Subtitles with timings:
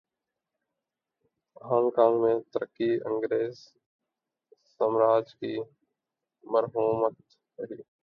[1.61, 3.57] Hong Kong کی ترقی انگریز
[4.73, 5.53] سامراج کی
[6.43, 7.27] مرہون منت
[7.59, 7.81] رہی۔